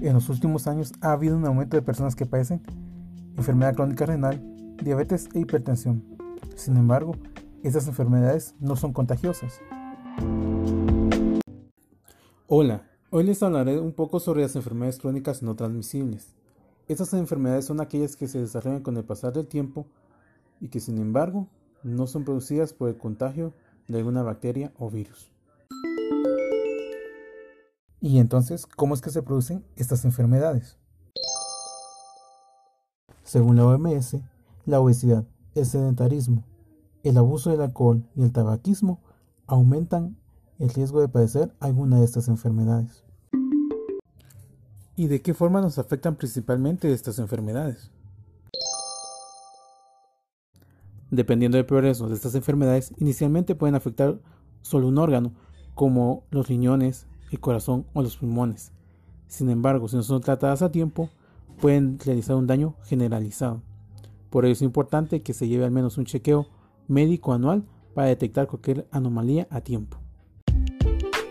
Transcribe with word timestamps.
En 0.00 0.14
los 0.14 0.30
últimos 0.30 0.66
años 0.66 0.92
ha 1.02 1.12
habido 1.12 1.36
un 1.36 1.44
aumento 1.44 1.76
de 1.76 1.82
personas 1.82 2.16
que 2.16 2.24
padecen 2.24 2.62
enfermedad 3.36 3.74
crónica 3.74 4.06
renal, 4.06 4.40
diabetes 4.82 5.28
e 5.34 5.40
hipertensión. 5.40 6.02
Sin 6.56 6.78
embargo, 6.78 7.16
estas 7.62 7.86
enfermedades 7.86 8.54
no 8.60 8.76
son 8.76 8.94
contagiosas. 8.94 9.60
Hola, 12.46 12.88
hoy 13.10 13.24
les 13.24 13.42
hablaré 13.42 13.78
un 13.78 13.92
poco 13.92 14.20
sobre 14.20 14.40
las 14.40 14.56
enfermedades 14.56 14.98
crónicas 14.98 15.42
no 15.42 15.54
transmisibles. 15.54 16.34
Estas 16.88 17.12
enfermedades 17.12 17.66
son 17.66 17.82
aquellas 17.82 18.16
que 18.16 18.26
se 18.26 18.40
desarrollan 18.40 18.82
con 18.82 18.96
el 18.96 19.04
pasar 19.04 19.34
del 19.34 19.48
tiempo 19.48 19.86
y 20.60 20.68
que 20.68 20.80
sin 20.80 20.96
embargo 20.96 21.46
no 21.82 22.06
son 22.06 22.24
producidas 22.24 22.72
por 22.72 22.88
el 22.88 22.96
contagio 22.96 23.52
de 23.86 23.98
alguna 23.98 24.22
bacteria 24.22 24.72
o 24.78 24.88
virus. 24.88 25.30
Y 28.00 28.18
entonces, 28.18 28.66
¿cómo 28.66 28.94
es 28.94 29.02
que 29.02 29.10
se 29.10 29.22
producen 29.22 29.62
estas 29.76 30.06
enfermedades? 30.06 30.78
Según 33.24 33.56
la 33.56 33.66
OMS, 33.66 34.16
la 34.64 34.80
obesidad, 34.80 35.24
el 35.54 35.66
sedentarismo, 35.66 36.44
el 37.02 37.18
abuso 37.18 37.50
del 37.50 37.60
alcohol 37.60 38.08
y 38.16 38.22
el 38.22 38.32
tabaquismo 38.32 39.00
aumentan 39.46 40.16
el 40.58 40.70
riesgo 40.70 41.00
de 41.00 41.08
padecer 41.08 41.54
alguna 41.60 41.98
de 41.98 42.04
estas 42.04 42.28
enfermedades. 42.28 43.04
¿Y 44.96 45.08
de 45.08 45.20
qué 45.20 45.34
forma 45.34 45.60
nos 45.60 45.78
afectan 45.78 46.16
principalmente 46.16 46.92
estas 46.92 47.18
enfermedades? 47.18 47.90
Dependiendo 51.10 51.56
del 51.56 51.66
progreso 51.66 52.08
de 52.08 52.14
estas 52.14 52.34
enfermedades, 52.34 52.94
inicialmente 52.98 53.54
pueden 53.54 53.74
afectar 53.74 54.20
solo 54.62 54.88
un 54.88 54.98
órgano, 54.98 55.32
como 55.74 56.24
los 56.30 56.48
riñones, 56.48 57.06
el 57.30 57.40
corazón 57.40 57.86
o 57.92 58.02
los 58.02 58.16
pulmones. 58.16 58.72
Sin 59.28 59.48
embargo, 59.50 59.88
si 59.88 59.96
no 59.96 60.02
son 60.02 60.20
tratadas 60.20 60.62
a 60.62 60.72
tiempo, 60.72 61.08
pueden 61.60 61.98
realizar 61.98 62.36
un 62.36 62.46
daño 62.46 62.74
generalizado. 62.84 63.62
Por 64.30 64.44
ello 64.44 64.52
es 64.52 64.62
importante 64.62 65.22
que 65.22 65.34
se 65.34 65.48
lleve 65.48 65.64
al 65.64 65.70
menos 65.70 65.98
un 65.98 66.04
chequeo 66.04 66.46
médico 66.88 67.32
anual 67.32 67.64
para 67.94 68.08
detectar 68.08 68.46
cualquier 68.46 68.86
anomalía 68.90 69.46
a 69.50 69.60
tiempo. 69.60 69.98